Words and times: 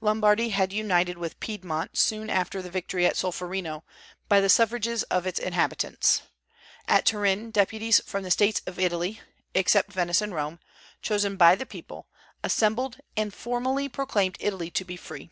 Lombardy 0.00 0.50
had 0.50 0.72
united 0.72 1.18
with 1.18 1.40
Piedmont 1.40 1.98
soon 1.98 2.30
after 2.30 2.62
the 2.62 2.70
victory 2.70 3.06
at 3.06 3.16
Solferino, 3.16 3.82
by 4.28 4.40
the 4.40 4.48
suffrages 4.48 5.02
of 5.10 5.26
its 5.26 5.40
inhabitants. 5.40 6.22
At 6.86 7.04
Turin, 7.04 7.50
deputies 7.50 8.00
from 8.06 8.22
the 8.22 8.30
States 8.30 8.62
of 8.68 8.78
Italy, 8.78 9.20
except 9.52 9.92
Venice 9.92 10.22
and 10.22 10.32
Rome, 10.32 10.60
chosen 11.02 11.34
by 11.36 11.56
the 11.56 11.66
people, 11.66 12.06
assembled, 12.44 12.98
and 13.16 13.34
formally 13.34 13.88
proclaimed 13.88 14.36
Italy 14.38 14.70
to 14.70 14.84
be 14.84 14.96
free. 14.96 15.30